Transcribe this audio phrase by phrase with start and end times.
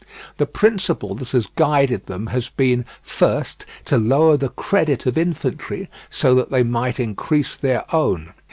[0.37, 5.89] The principle that has guided them has been, first, to lower the credit of infantry
[6.09, 8.33] so that they might increase their own.